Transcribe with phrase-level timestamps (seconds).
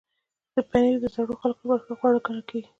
[0.69, 2.69] پنېر د زړو خلکو لپاره ښه خواړه ګڼل کېږي.